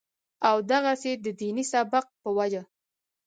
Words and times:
او 0.47 0.57
دغسې 0.71 1.11
د 1.25 1.27
ديني 1.39 1.63
سبق 1.71 2.05
پۀ 2.21 2.29
وجه 2.37 2.61